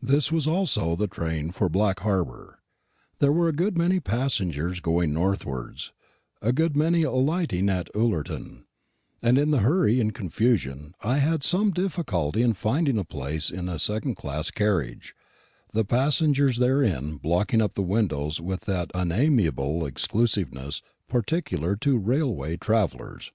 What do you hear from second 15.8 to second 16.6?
passengers